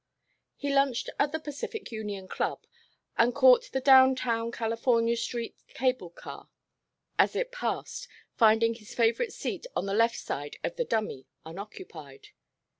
[0.55, 2.65] He lunched at the Pacific Union Club
[3.19, 6.49] and caught the down town California Street cable car
[7.19, 12.29] as it passed, finding his favorite seat on the left side of the "dummy" unoccupied.